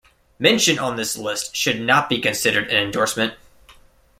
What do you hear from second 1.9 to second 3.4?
be considered an endorsement.